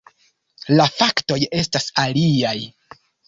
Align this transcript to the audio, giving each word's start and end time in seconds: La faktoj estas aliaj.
La 0.79 0.87
faktoj 0.99 1.37
estas 1.61 1.87
aliaj. 2.05 2.57